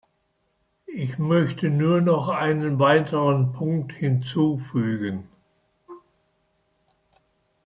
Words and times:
Ich 0.87 1.19
möchte 1.19 1.69
nur 1.69 2.01
noch 2.01 2.27
einen 2.27 2.79
weiteren 2.79 3.53
Punkt 3.53 3.93
hinzufügen. 3.93 5.29